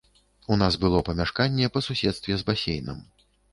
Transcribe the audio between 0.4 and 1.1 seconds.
У нас было